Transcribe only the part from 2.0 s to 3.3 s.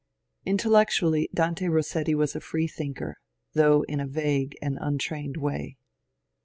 was a freethinker,